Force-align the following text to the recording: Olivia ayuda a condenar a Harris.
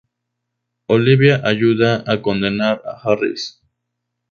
Olivia 0.87 1.35
ayuda 1.43 2.03
a 2.11 2.23
condenar 2.23 2.81
a 2.83 2.93
Harris. 3.03 3.61